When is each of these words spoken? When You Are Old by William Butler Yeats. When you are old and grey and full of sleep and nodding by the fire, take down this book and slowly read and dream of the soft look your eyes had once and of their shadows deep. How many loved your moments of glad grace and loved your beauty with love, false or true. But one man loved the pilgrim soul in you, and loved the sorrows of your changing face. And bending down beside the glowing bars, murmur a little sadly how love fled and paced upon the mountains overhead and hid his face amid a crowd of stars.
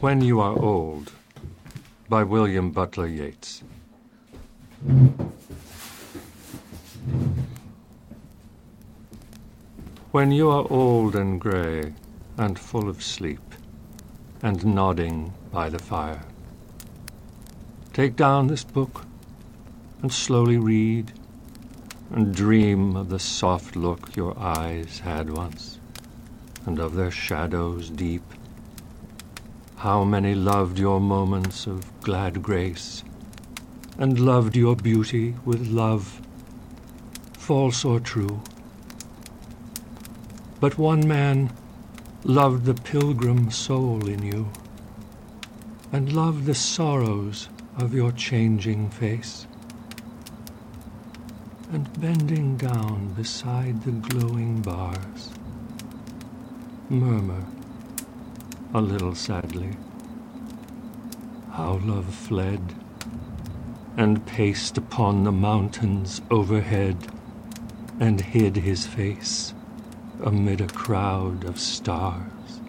When 0.00 0.20
You 0.20 0.40
Are 0.40 0.58
Old 0.58 1.10
by 2.10 2.22
William 2.22 2.70
Butler 2.70 3.06
Yeats. 3.06 3.62
When 10.12 10.32
you 10.32 10.50
are 10.50 10.66
old 10.68 11.16
and 11.16 11.40
grey 11.40 11.94
and 12.36 12.58
full 12.58 12.90
of 12.90 13.02
sleep 13.02 13.40
and 14.42 14.66
nodding 14.66 15.32
by 15.50 15.70
the 15.70 15.78
fire, 15.78 16.26
take 17.94 18.16
down 18.16 18.48
this 18.48 18.64
book 18.64 19.06
and 20.02 20.12
slowly 20.12 20.58
read 20.58 21.14
and 22.10 22.34
dream 22.34 22.96
of 22.96 23.08
the 23.08 23.18
soft 23.18 23.76
look 23.76 24.14
your 24.14 24.38
eyes 24.38 24.98
had 24.98 25.30
once 25.30 25.78
and 26.66 26.78
of 26.78 26.94
their 26.94 27.10
shadows 27.10 27.88
deep. 27.88 28.22
How 29.86 30.02
many 30.02 30.34
loved 30.34 30.80
your 30.80 31.00
moments 31.00 31.68
of 31.68 31.84
glad 32.00 32.42
grace 32.42 33.04
and 33.96 34.18
loved 34.18 34.56
your 34.56 34.74
beauty 34.74 35.36
with 35.44 35.68
love, 35.68 36.20
false 37.34 37.84
or 37.84 38.00
true. 38.00 38.40
But 40.58 40.76
one 40.76 41.06
man 41.06 41.52
loved 42.24 42.64
the 42.64 42.74
pilgrim 42.74 43.52
soul 43.52 44.08
in 44.08 44.24
you, 44.24 44.48
and 45.92 46.12
loved 46.12 46.46
the 46.46 46.54
sorrows 46.56 47.48
of 47.78 47.94
your 47.94 48.10
changing 48.10 48.90
face. 48.90 49.46
And 51.70 51.88
bending 52.00 52.56
down 52.56 53.14
beside 53.14 53.84
the 53.84 53.92
glowing 53.92 54.62
bars, 54.62 55.30
murmur 56.90 57.46
a 58.76 58.80
little 58.80 59.14
sadly 59.14 59.70
how 61.52 61.80
love 61.82 62.14
fled 62.14 62.60
and 63.96 64.26
paced 64.26 64.76
upon 64.76 65.24
the 65.24 65.32
mountains 65.32 66.20
overhead 66.30 66.94
and 67.98 68.20
hid 68.20 68.54
his 68.54 68.86
face 68.86 69.54
amid 70.22 70.60
a 70.60 70.66
crowd 70.66 71.44
of 71.44 71.58
stars. 71.58 72.60